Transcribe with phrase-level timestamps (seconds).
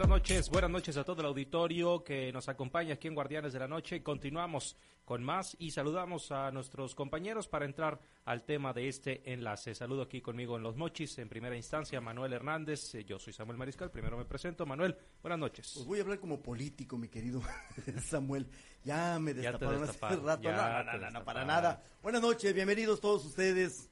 [0.00, 3.58] buenas noches, buenas noches a todo el auditorio que nos acompaña aquí en Guardianes de
[3.58, 4.02] la Noche.
[4.02, 9.74] Continuamos con más y saludamos a nuestros compañeros para entrar al tema de este enlace.
[9.74, 12.94] Saludo aquí conmigo en Los Mochis, en primera instancia, Manuel Hernández.
[12.94, 14.64] Eh, yo soy Samuel Mariscal, primero me presento.
[14.64, 15.72] Manuel, buenas noches.
[15.74, 17.42] Pues voy a hablar como político, mi querido
[18.02, 18.46] Samuel.
[18.82, 20.50] Ya me destaparon hace rato.
[20.50, 21.84] no, no, no, no, para nada.
[22.02, 23.90] Buenas noches, bienvenidos todos ustedes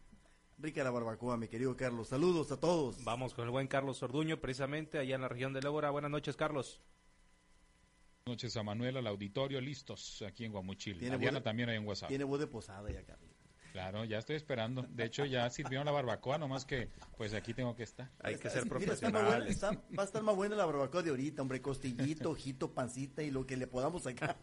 [0.60, 2.08] Rica la barbacoa, mi querido Carlos.
[2.08, 3.04] Saludos a todos.
[3.04, 5.90] Vamos con el buen Carlos Orduño, precisamente allá en la región de Lébora.
[5.90, 6.80] Buenas noches, Carlos.
[8.26, 10.98] Buenas noches a Manuel, al auditorio, listos aquí en Guamuchil.
[10.98, 12.08] Tiene Diana también ahí en WhatsApp.
[12.08, 13.27] Tiene voz de posada ya, Carlos.
[13.72, 14.82] Claro, ya estoy esperando.
[14.88, 18.08] De hecho, ya sirvieron la barbacoa, nomás que pues aquí tengo que estar.
[18.22, 19.46] Hay que ser profesional.
[19.96, 23.46] va a estar más buena la barbacoa de ahorita, hombre, costillito, ojito, pancita y lo
[23.46, 24.36] que le podamos sacar.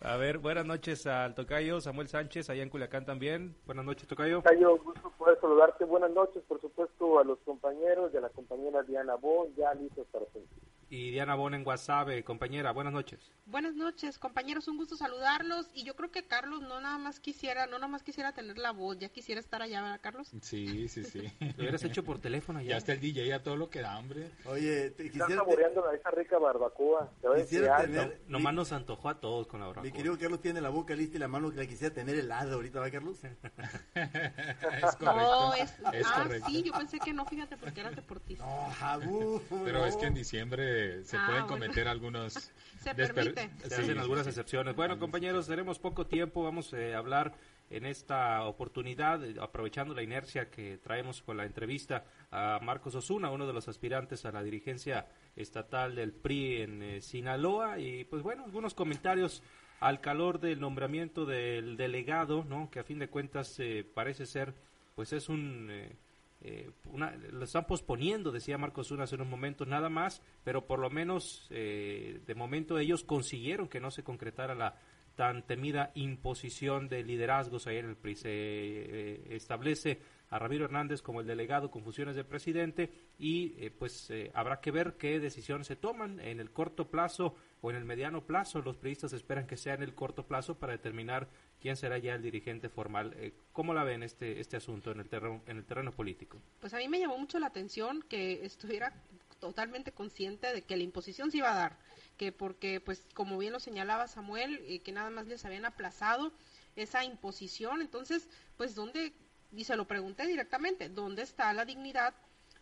[0.00, 3.56] A ver, buenas noches al Tocayo, Samuel Sánchez, allá en Culiacán también.
[3.66, 4.42] Buenas noches, Tocayo.
[4.42, 5.84] Tocayo, gusto poder saludarte.
[5.84, 10.06] Buenas noches, por supuesto, a los compañeros y a la compañera Diana Bo, ya listos
[10.10, 13.30] para sentir y Diana Bon en WhatsApp, eh, compañera, buenas noches.
[13.46, 17.66] Buenas noches, compañeros, un gusto saludarlos y yo creo que Carlos no nada más quisiera,
[17.66, 20.32] no nada más quisiera tener la voz, ya quisiera estar allá, ¿verdad, Carlos?
[20.42, 21.22] Sí, sí, sí.
[21.56, 22.70] Lo hubieras hecho por teléfono ya.
[22.70, 24.30] Ya está el DJ, ya todo lo que da, hombre.
[24.46, 25.26] Oye, te quisiera...
[25.26, 27.08] Estás saboreando a esa rica barbacoa.
[27.36, 28.20] Quisiera tener...
[28.26, 29.90] No, nomás nos antojó a todos con la barbacoa.
[29.90, 32.54] Mi querido Carlos tiene la boca lista y la mano que la quisiera tener helada
[32.54, 33.22] ahorita, ¿verdad, Carlos?
[33.24, 33.36] es
[34.96, 35.04] correcto.
[35.04, 38.44] No, es, ah, sí, yo pensé que no, fíjate, porque era deportista.
[38.44, 42.52] No, Pero es que en diciembre se ah, pueden cometer algunos...
[42.78, 43.50] se permite.
[43.66, 44.74] Se hacen algunas excepciones.
[44.74, 47.34] Bueno, compañeros, tenemos poco tiempo, vamos eh, a hablar
[47.70, 53.30] en esta oportunidad, eh, aprovechando la inercia que traemos con la entrevista a Marcos Osuna,
[53.30, 58.22] uno de los aspirantes a la dirigencia estatal del PRI en eh, Sinaloa, y pues
[58.22, 59.42] bueno, algunos comentarios
[59.78, 62.70] al calor del nombramiento del delegado, ¿no?
[62.70, 63.58] Que a fin de cuentas
[63.94, 64.52] parece ser,
[64.94, 65.96] pues es un eh,
[66.42, 71.46] lo están posponiendo, decía Marcos Una hace unos momentos nada más, pero por lo menos
[71.50, 74.76] eh, de momento ellos consiguieron que no se concretara la
[75.16, 78.16] tan temida imposición de liderazgos ahí en el PRI.
[78.16, 80.00] Se eh, establece
[80.30, 84.70] a Ramiro Hernández como el delegado con funciones de presidente y eh, pues habrá que
[84.70, 88.62] ver qué decisiones se toman en el corto plazo o en el mediano plazo.
[88.62, 91.28] Los priistas esperan que sea en el corto plazo para determinar
[91.60, 93.14] quién será ya el dirigente formal.
[93.16, 96.40] Eh, ¿Cómo la ven este, este asunto en el, terreno, en el terreno político?
[96.60, 98.92] Pues a mí me llamó mucho la atención que estuviera
[99.38, 101.78] totalmente consciente de que la imposición se iba a dar,
[102.16, 106.32] que porque, pues como bien lo señalaba Samuel, y que nada más les habían aplazado
[106.76, 109.14] esa imposición, entonces, pues ¿dónde,
[109.52, 112.14] y se lo pregunté directamente, ¿dónde está la dignidad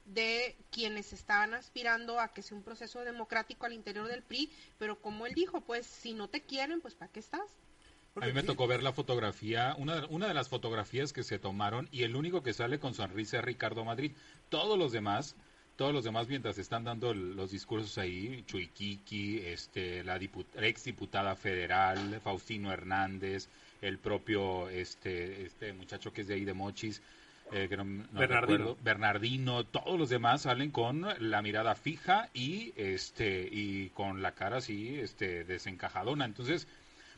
[0.09, 5.01] de quienes estaban aspirando a que sea un proceso democrático al interior del PRI, pero
[5.01, 7.47] como él dijo, pues si no te quieren, pues ¿para qué estás?
[8.17, 11.89] A mí me tocó ver la fotografía, una, una de las fotografías que se tomaron
[11.93, 14.13] y el único que sale con sonrisa es Ricardo Madrid.
[14.49, 15.37] Todos los demás,
[15.77, 22.21] todos los demás mientras están dando los discursos ahí, Chuiquiqui, este, la ex diputada federal,
[22.21, 23.49] Faustino Hernández,
[23.81, 27.03] el propio este, este muchacho que es de ahí de Mochis,
[27.53, 28.77] eh, que no, Bernardino.
[28.83, 34.59] Bernardino, todos los demás salen con la mirada fija y este y con la cara
[34.59, 36.25] así este desencajadona.
[36.25, 36.69] Entonces,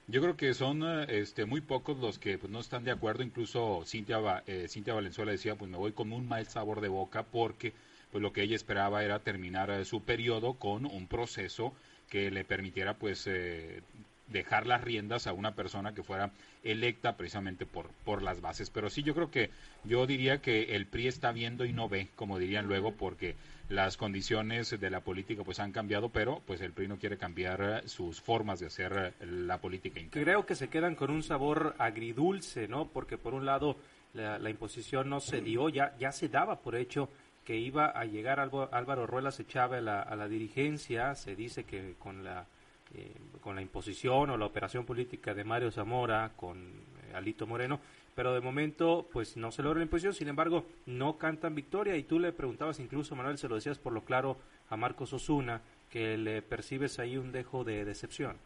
[0.06, 3.22] yo creo que son este, muy pocos los que pues, no están de acuerdo.
[3.22, 7.22] Incluso Cintia, eh, Cintia Valenzuela decía, pues me voy con un mal sabor de boca
[7.24, 7.72] porque
[8.10, 11.74] pues lo que ella esperaba era terminar eh, su periodo con un proceso
[12.08, 13.82] que le permitiera pues eh,
[14.30, 16.30] dejar las riendas a una persona que fuera
[16.62, 18.70] electa precisamente por, por las bases.
[18.70, 19.50] Pero sí, yo creo que
[19.84, 23.34] yo diría que el PRI está viendo y no ve, como dirían luego, porque
[23.68, 27.82] las condiciones de la política pues han cambiado, pero pues el PRI no quiere cambiar
[27.86, 30.24] sus formas de hacer la política interna.
[30.24, 32.88] Creo que se quedan con un sabor agridulce, ¿no?
[32.88, 33.76] Porque por un lado
[34.12, 37.08] la, imposición no se dio, ya, ya se daba por hecho
[37.44, 41.94] que iba a llegar Álvaro Ruelas Echave a la, a la dirigencia, se dice que
[41.98, 42.46] con la
[42.94, 47.80] eh, con la imposición o la operación política de Mario Zamora con eh, Alito Moreno,
[48.14, 52.02] pero de momento pues no se logra la imposición, sin embargo no cantan victoria y
[52.02, 54.36] tú le preguntabas incluso, Manuel, se lo decías por lo claro
[54.68, 58.36] a Marcos Osuna, que le percibes ahí un dejo de decepción.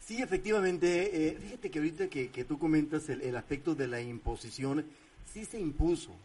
[0.00, 4.84] Sí, efectivamente, eh, fíjate que ahorita que, tú comentas el, aspecto de la imposición,
[5.26, 6.16] sí se impuso,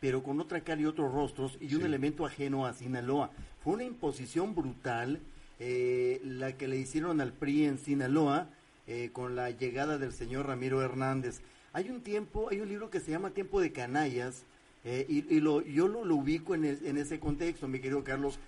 [0.00, 3.30] pero con otra cara y otros rostros y un elemento ajeno a Sinaloa.
[3.62, 5.20] Fue una imposición brutal
[5.62, 8.48] eh, la que le hicieron al PRI en Sinaloa
[8.86, 11.42] eh, con la llegada del señor Ramiro Hernández.
[11.74, 14.44] Hay un tiempo, hay un libro que se llama Tiempo de Canallas,
[14.84, 18.38] eh, y, lo, yo lo, ubico en, en, ese contexto, mi querido Carlos.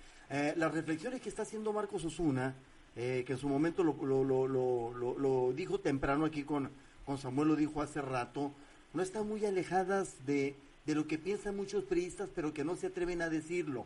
[0.55, 2.55] las reflexiones que está haciendo Marcos Osuna,
[2.95, 6.71] que en su momento lo, lo, lo, dijo temprano aquí con,
[7.05, 8.51] con Samuel, lo dijo hace rato,
[8.95, 10.55] no están muy alejadas de,
[10.87, 13.85] de lo que piensan muchos priistas, pero que no se atreven a decirlo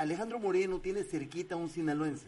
[0.00, 2.24] Alejandro Moreno tiene cerquita a un sinaloense.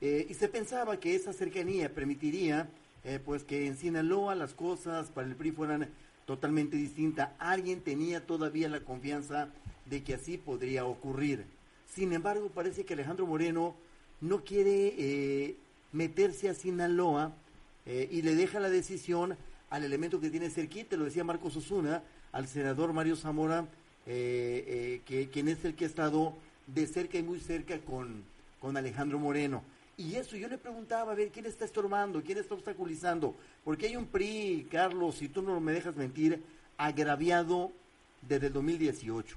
[0.00, 2.68] Eh, y se pensaba que esa cercanía permitiría
[3.02, 5.88] eh, pues que en Sinaloa las cosas para el PRI fueran
[6.26, 7.30] totalmente distintas.
[7.40, 9.48] Alguien tenía todavía la confianza
[9.86, 11.44] de que así podría ocurrir.
[11.92, 13.74] Sin embargo, parece que Alejandro Moreno
[14.20, 15.56] no quiere eh,
[15.90, 17.32] meterse a Sinaloa
[18.10, 19.36] y le deja la decisión
[19.70, 23.68] al elemento que tiene cerquita, lo decía Marcos Osuna, al senador Mario Zamora,
[24.04, 26.34] que, quien es el que ha estado
[26.66, 28.24] de cerca y muy cerca con,
[28.60, 29.62] con Alejandro Moreno.
[29.98, 32.22] Y eso, yo le preguntaba, a ver, ¿quién está estorbando?
[32.22, 33.34] ¿Quién está obstaculizando?
[33.64, 36.42] Porque hay un PRI, Carlos, si tú no me dejas mentir,
[36.76, 37.72] agraviado
[38.20, 39.36] desde el 2018,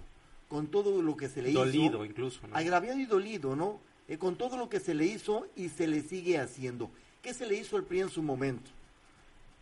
[0.50, 1.60] con todo lo que se le hizo.
[1.60, 2.42] Dolido incluso.
[2.52, 3.80] Agraviado y dolido, ¿no?
[4.10, 6.90] Eh, con todo lo que se le hizo y se le sigue haciendo.
[7.22, 8.70] ¿Qué se le hizo al PRI en su momento?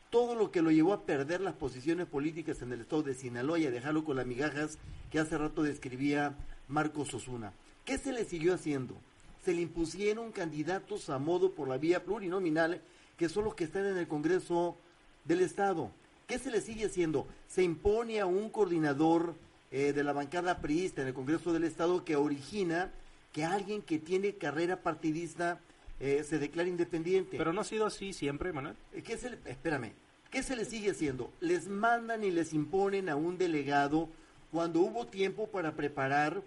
[0.10, 3.60] Todo lo que lo llevó a perder las posiciones políticas en el estado de Sinaloa
[3.60, 4.80] y a dejarlo con las migajas
[5.12, 6.34] que hace rato describía
[6.68, 7.54] Marcos Osuna.
[7.86, 8.96] ¿Qué se le siguió haciendo?
[9.44, 12.81] Se le impusieron candidatos a modo por la vía plurinominal,
[13.18, 14.78] que son los que están en el Congreso
[15.25, 15.92] del Estado.
[16.28, 17.28] ¿Qué se le sigue haciendo?
[17.48, 19.36] Se impone a un coordinador
[19.72, 22.92] eh, de la bancada priista en el Congreso del Estado que origina
[23.31, 25.60] que alguien que tiene carrera partidista
[26.00, 27.38] eh, se declare independiente.
[27.38, 28.75] Pero no ha sido así siempre, Manuel.
[28.94, 29.94] Eh, ¿Qué se espérame,
[30.30, 31.31] ¿qué se le sigue haciendo?
[31.40, 34.10] Les mandan y les imponen a un delegado
[34.52, 36.42] cuando hubo tiempo para preparar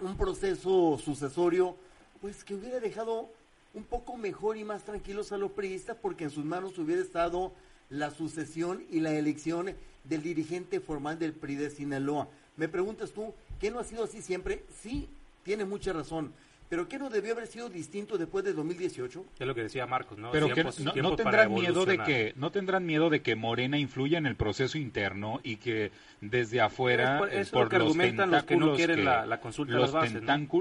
[0.00, 1.76] un proceso sucesorio,
[2.20, 3.30] pues que hubiera dejado
[3.74, 7.52] un poco mejor y más tranquilos a los priistas porque en sus manos hubiera estado
[7.88, 12.28] la sucesión y la elección del dirigente formal del PRI de Sinaloa.
[12.56, 14.64] Me preguntas tú, ¿qué no ha sido así siempre?
[14.82, 15.08] Sí,
[15.44, 16.32] tiene mucha razón.
[16.68, 19.24] Pero ¿qué no debió haber sido distinto después de 2018?
[19.38, 20.32] Es lo que decía Marcos, ¿no?
[20.32, 24.26] Pero que no, tendrán miedo de que no tendrán miedo de que Morena influya en
[24.26, 29.04] el proceso interno y que desde afuera es por, que los tentáculos que no quieren
[29.04, 29.94] la, consulta los,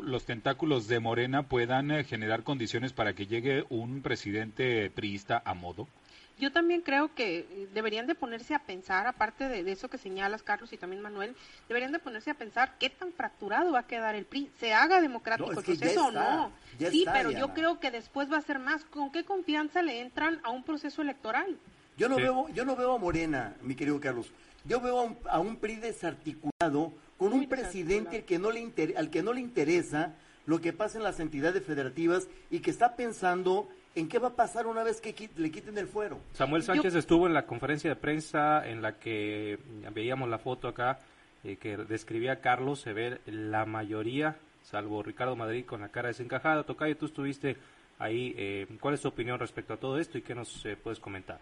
[0.04, 5.54] los tentáculos de Morena puedan eh, generar condiciones para que llegue un presidente priista a
[5.54, 5.88] modo.
[6.38, 10.74] Yo también creo que deberían de ponerse a pensar, aparte de, eso que señalas Carlos
[10.74, 11.34] y también Manuel,
[11.70, 14.52] deberían de ponerse a pensar qué tan fracturado va a quedar el PRI.
[14.60, 16.52] ¿Se haga democrático el proceso o no?
[16.78, 18.84] Sí, pero yo creo que después va a ser más.
[18.84, 21.58] ¿Con qué confianza le entran a un proceso electoral?
[21.98, 24.30] Yo no, veo, yo no veo a Morena, mi querido Carlos.
[24.66, 29.24] Yo veo a un, PRI desarticulado con un presidente al que, no le al que
[29.24, 30.16] no le interesa
[30.46, 34.36] lo que pasa en las entidades federativas y que está pensando ¿En qué va a
[34.36, 36.18] pasar una vez que le quiten el fuero?
[36.34, 39.58] Samuel Sánchez estuvo en la conferencia de prensa en la que
[39.94, 41.00] veíamos la foto acá
[41.46, 46.10] eh, que describía a Carlos, se ve la mayoría, salvo Ricardo Madrid con la cara
[46.10, 46.64] desencajada.
[46.64, 47.56] Tocayo, tú estuviste
[47.98, 48.36] ahí.
[48.38, 51.40] Eh, ¿Cuál es tu opinión respecto a todo esto y qué nos eh, puedes comentar?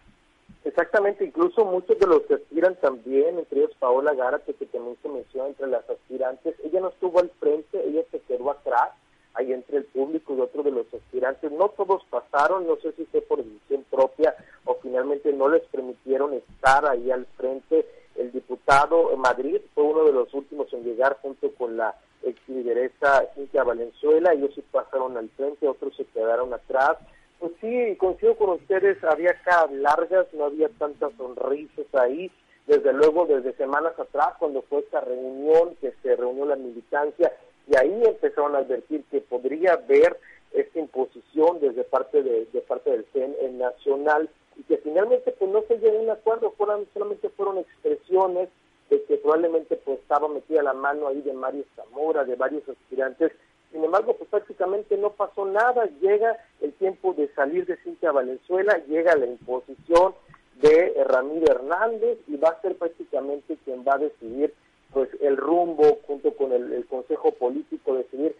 [0.64, 5.10] Exactamente, incluso muchos de los que aspiran también, entre ellos Paola Gárate, que también se
[5.10, 8.92] menciona entre las aspirantes, ella no estuvo al frente, ella se quedó atrás
[9.35, 11.51] ahí entre el público y otro de los aspirantes.
[11.51, 14.35] No todos pasaron, no sé si fue por decisión propia
[14.65, 17.85] o finalmente no les permitieron estar ahí al frente.
[18.15, 23.25] El diputado Madrid fue uno de los últimos en llegar junto con la ex lideresa
[23.33, 24.33] Cintia Valenzuela.
[24.33, 26.97] Ellos sí pasaron al frente, otros se quedaron atrás.
[27.39, 32.31] Pues sí, coincido con ustedes, había acá largas, no había tantas sonrisas ahí.
[32.68, 37.33] Desde luego, desde semanas atrás, cuando fue esta reunión, que se reunió la militancia,
[37.68, 40.18] y ahí empezaron a advertir que podría haber
[40.54, 45.78] esta imposición desde parte de, parte del CEN nacional y que finalmente pues no se
[45.80, 48.49] llegó a un acuerdo, fueron, solamente fueron expresiones
[48.90, 53.31] de que probablemente pues estaba metida la mano ahí de Mario Zamora, de varios aspirantes,
[53.71, 58.78] sin embargo pues prácticamente no pasó nada, llega el tiempo de salir de Cintia Valenzuela,
[58.88, 60.14] llega la imposición
[60.61, 64.54] de Ramiro Hernández y va a ser prácticamente quien va a decidir
[64.94, 68.35] pues el rumbo junto con el, Consejo Político decidir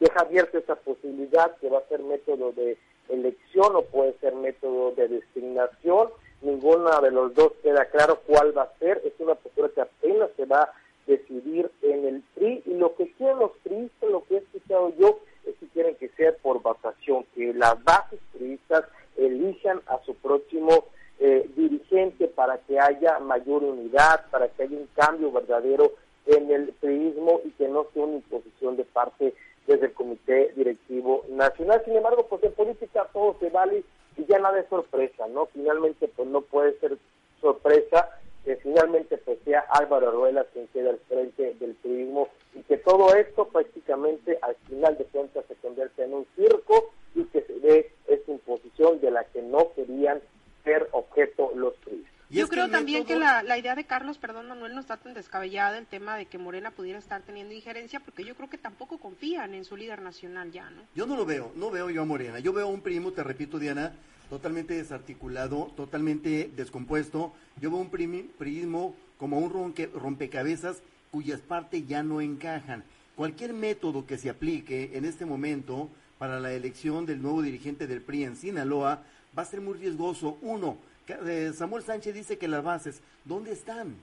[0.00, 4.92] deja abierta esa posibilidad que va a ser método de elección o puede ser método
[4.92, 6.08] de designación.
[6.40, 9.02] Ninguna de los dos queda claro cuál va a ser.
[9.04, 10.74] Es una postura que apenas se va a
[11.06, 15.18] decidir en el PRI y lo que quieren los PRIistas, lo que he escuchado yo,
[15.46, 18.84] es que quieren que sea por votación, que las bases PRIistas
[19.16, 20.84] elijan a su próximo
[21.20, 25.92] eh, dirigente para que haya mayor unidad, para que haya un cambio verdadero
[26.26, 29.34] en el periodismo y que no sea una imposición de parte
[29.66, 31.82] desde el Comité Directivo Nacional.
[31.84, 33.82] Sin embargo, pues en política todo se vale
[34.16, 35.46] y ya nada es sorpresa, ¿no?
[35.46, 36.96] Finalmente, pues no puede ser
[37.40, 38.08] sorpresa
[38.44, 43.14] que finalmente pues sea Álvaro Ruelas quien quede al frente del periodismo y que todo
[43.14, 47.92] esto prácticamente al final de cuentas se convierte en un circo y que se ve
[48.06, 50.20] esa imposición de la que no querían
[50.64, 52.12] ser objeto los turistas.
[52.30, 55.14] Yo creo también también que la, la, idea de Carlos, perdón Manuel, no está tan
[55.14, 58.98] descabellada el tema de que Morena pudiera estar teniendo injerencia, porque yo creo que tampoco
[58.98, 60.82] confían en su líder nacional ya, ¿no?
[60.94, 62.38] Yo no lo veo, no veo yo a Morena.
[62.38, 63.94] Yo veo a un primo, te repito Diana,
[64.28, 67.32] totalmente desarticulado, totalmente descompuesto.
[67.60, 70.78] Yo veo un primo como un rompecabezas
[71.10, 72.84] cuyas partes ya no encajan.
[73.16, 78.00] Cualquier método que se aplique en este momento para la elección del nuevo dirigente del
[78.00, 79.02] PRI en Sinaloa
[79.36, 80.38] va a ser muy riesgoso.
[80.42, 80.76] Uno,
[81.08, 83.96] eh, Samuel Sánchez dice que las bases, ¿dónde están?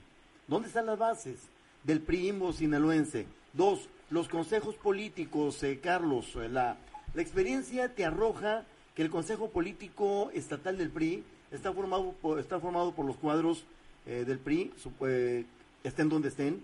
[0.48, 1.36] ¿Dónde están las bases
[1.84, 3.26] del PRI sinaloense?
[3.52, 6.76] Dos, los consejos políticos, eh, Carlos, eh, la,
[7.16, 13.06] experiencia te arroja que el Consejo Político Estatal del PRI está formado está formado por
[13.06, 13.64] los cuadros
[14.06, 14.72] del PRI,
[15.84, 16.62] estén donde estén,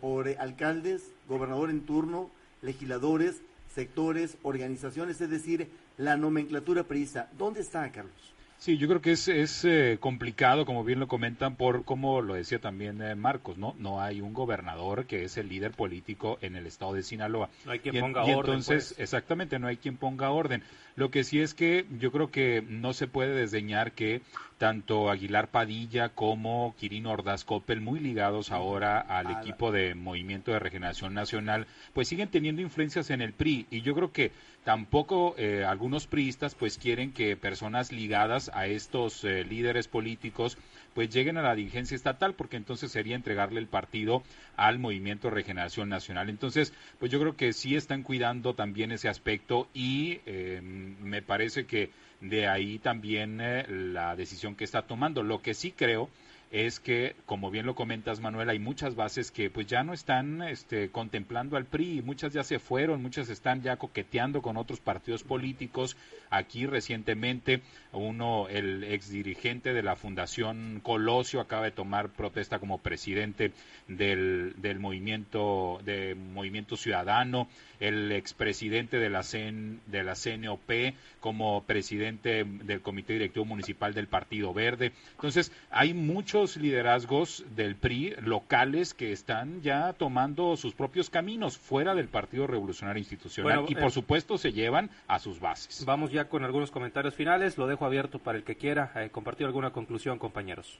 [0.00, 2.30] por alcaldes, gobernador en turno,
[2.62, 3.40] legisladores,
[3.74, 7.30] sectores, organizaciones, es decir, la nomenclatura priista.
[7.38, 8.34] ¿Dónde está, Carlos?
[8.58, 12.34] Sí, yo creo que es, es eh, complicado, como bien lo comentan, por como lo
[12.34, 13.74] decía también eh, Marcos, ¿no?
[13.78, 17.50] No hay un gobernador que es el líder político en el estado de Sinaloa.
[17.64, 18.38] No hay quien ponga orden.
[18.38, 19.00] Entonces, pues.
[19.00, 20.62] exactamente, no hay quien ponga orden.
[20.96, 24.22] Lo que sí es que yo creo que no se puede desdeñar que
[24.56, 30.58] tanto Aguilar Padilla como Quirino Ordaz Coppel, muy ligados ahora al equipo de Movimiento de
[30.58, 33.66] Regeneración Nacional, pues siguen teniendo influencias en el PRI.
[33.70, 34.32] Y yo creo que
[34.64, 40.58] tampoco eh, algunos priistas pues quieren que personas ligadas a estos eh, líderes políticos
[40.96, 44.22] pues lleguen a la dirigencia estatal, porque entonces sería entregarle el partido
[44.56, 46.30] al Movimiento Regeneración Nacional.
[46.30, 51.66] Entonces, pues yo creo que sí están cuidando también ese aspecto y eh, me parece
[51.66, 51.90] que
[52.22, 55.22] de ahí también eh, la decisión que está tomando.
[55.22, 56.08] Lo que sí creo
[56.50, 60.42] es que, como bien lo comentas, Manuel, hay muchas bases que pues ya no están
[60.42, 65.24] este, contemplando al PRI, muchas ya se fueron, muchas están ya coqueteando con otros partidos
[65.24, 65.96] políticos.
[66.30, 67.62] Aquí recientemente
[67.92, 73.52] uno, el ex dirigente de la Fundación Colosio, acaba de tomar protesta como presidente
[73.88, 77.48] del, del movimiento, de Movimiento Ciudadano,
[77.80, 84.06] el expresidente de la, CN, de la CNOP como presidente del Comité Directivo Municipal del
[84.06, 84.92] Partido Verde.
[85.12, 85.92] Entonces, hay
[86.36, 92.46] muchos liderazgos del PRI locales que están ya tomando sus propios caminos fuera del Partido
[92.46, 95.86] Revolucionario Institucional y, por eh, supuesto, se llevan a sus bases.
[95.86, 97.56] Vamos ya con algunos comentarios finales.
[97.56, 100.78] Lo dejo abierto para el que quiera eh, compartir alguna conclusión, compañeros.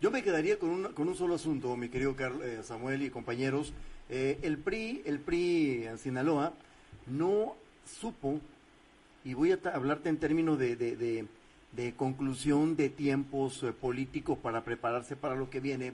[0.00, 3.72] Yo me quedaría con un, con un solo asunto, mi querido eh, Samuel y compañeros.
[4.08, 6.52] Eh, el PRI, el PRI en Sinaloa,
[7.08, 8.38] no supo,
[9.24, 11.26] y voy a hablarte en términos de, de,
[11.96, 15.92] conclusión de tiempos eh, políticos para prepararse para lo que viene,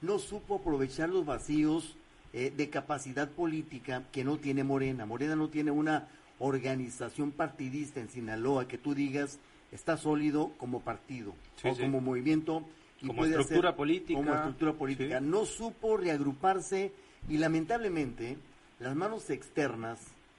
[0.00, 1.96] no supo aprovechar los vacíos
[2.32, 5.04] de capacidad política que no tiene Morena.
[5.04, 6.08] Morena no tiene una
[6.38, 9.38] organización partidista en Sinaloa que tú digas
[9.70, 12.64] está sólido como partido o como movimiento
[13.06, 14.18] como estructura política.
[14.18, 15.20] Como estructura política.
[15.20, 16.92] No supo reagruparse
[17.28, 18.36] y lamentablemente
[18.78, 19.98] las manos externas,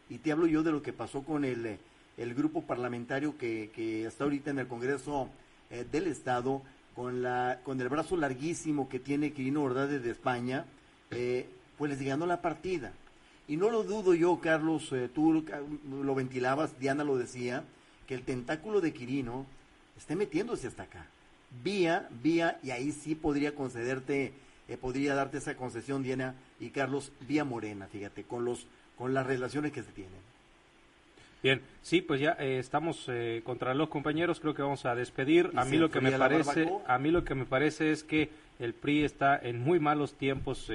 [0.09, 1.77] y te hablo yo de lo que pasó con el,
[2.17, 5.29] el grupo parlamentario que, que está ahorita en el Congreso
[5.70, 6.62] eh, del Estado,
[6.96, 10.65] con, la, con el brazo larguísimo que tiene Quirino Ordaz de España,
[11.12, 12.93] eh, pues les ganó la partida.
[13.48, 15.43] Y no lo dudo yo, Carlos, eh, tú
[15.89, 17.63] lo ventilabas, Diana lo decía,
[18.08, 19.46] que el tentáculo de Quirino
[19.98, 21.08] esté metiéndose hasta acá
[21.62, 24.34] vía, vía, y ahí sí podría concederte,
[24.67, 28.65] eh, podría darte esa concesión, Diana y Carlos, vía Morena, fíjate, con los,
[28.98, 30.32] con las relaciones que se tienen.
[31.43, 35.51] Bien, sí, pues ya eh, estamos eh, contra los compañeros, creo que vamos a despedir.
[35.55, 38.73] A mí lo que me parece, a mí lo que me parece es que el
[38.73, 40.71] PRI está en muy malos tiempos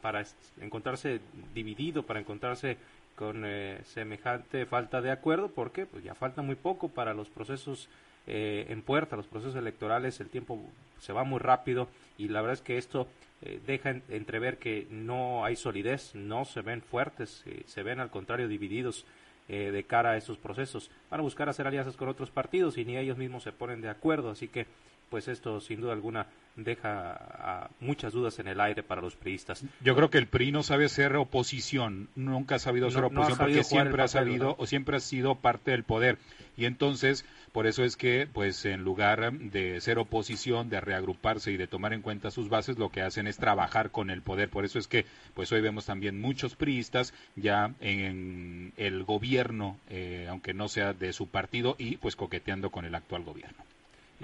[0.00, 0.24] para
[0.60, 1.20] encontrarse
[1.54, 2.78] dividido, para encontrarse
[3.14, 3.44] con
[3.84, 7.88] semejante falta de acuerdo, porque pues ya falta muy poco para los procesos
[8.26, 10.58] eh, en puerta, los procesos electorales, el tiempo
[10.98, 13.06] se va muy rápido y la verdad es que esto
[13.42, 18.10] eh, deja entrever que no hay solidez, no se ven fuertes, eh, se ven al
[18.10, 19.04] contrario divididos
[19.48, 20.90] de cara a estos procesos.
[21.10, 23.88] Van a buscar hacer alianzas con otros partidos y ni ellos mismos se ponen de
[23.88, 24.66] acuerdo, así que
[25.10, 29.64] pues esto sin duda alguna deja muchas dudas en el aire para los priistas.
[29.80, 33.64] Yo creo que el PRI no sabe ser oposición, nunca ha sabido ser oposición porque
[33.64, 36.18] siempre ha sabido o siempre ha sido parte del poder
[36.56, 41.56] y entonces por eso es que, pues, en lugar de ser oposición, de reagruparse y
[41.56, 44.50] de tomar en cuenta sus bases, lo que hacen es trabajar con el poder.
[44.50, 50.26] Por eso es que, pues, hoy vemos también muchos priistas ya en el gobierno, eh,
[50.28, 53.62] aunque no sea de su partido, y pues coqueteando con el actual gobierno.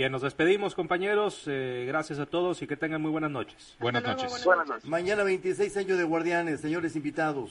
[0.00, 1.42] Bien, nos despedimos, compañeros.
[1.46, 3.76] Eh, gracias a todos y que tengan muy buenas noches.
[3.78, 4.46] Buenas noches.
[4.46, 4.88] Buenas noches.
[4.88, 7.50] Mañana 26 años de Guardianes, señores invitados.